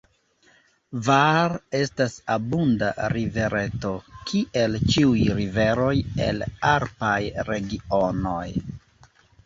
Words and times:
Var 1.07 1.53
estas 1.79 2.15
abunda 2.37 2.89
rivereto, 3.15 3.93
kiel 4.33 4.81
ĉiuj 4.89 5.29
riveroj 5.43 5.95
el 6.29 6.45
alpaj 6.75 7.17
regionoj. 7.53 8.47